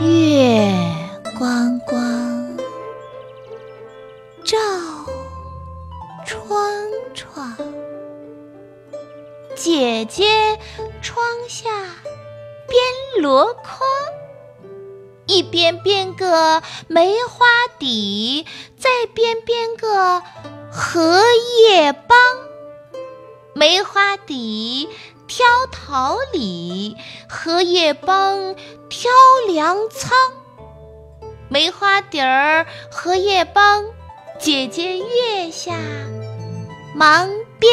[0.00, 0.72] 月
[1.38, 2.56] 光光
[4.42, 4.58] 照
[6.24, 6.56] 窗
[7.14, 7.56] 窗，
[9.54, 10.58] 姐姐
[11.02, 11.68] 窗下
[12.66, 13.80] 编箩筐，
[15.26, 17.44] 一边编个梅花
[17.78, 18.46] 底，
[18.78, 20.22] 再编编个
[20.70, 21.22] 荷
[21.60, 22.18] 叶帮。
[23.54, 24.88] 梅花底
[25.34, 26.94] 挑桃李，
[27.26, 28.54] 荷叶帮
[28.90, 29.10] 挑
[29.48, 30.12] 粮仓。
[31.48, 33.82] 梅花底儿荷叶帮，
[34.38, 35.72] 姐姐月下
[36.94, 37.72] 忙编。